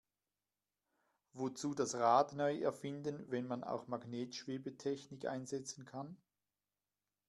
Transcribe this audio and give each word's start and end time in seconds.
Wozu 1.33 1.75
das 1.75 1.93
Rad 1.93 2.33
neu 2.33 2.57
erfinden, 2.57 3.23
wenn 3.29 3.45
man 3.45 3.63
auch 3.63 3.85
Magnetschwebetechnik 3.85 5.27
einsetzen 5.27 5.85
kann? 5.85 6.17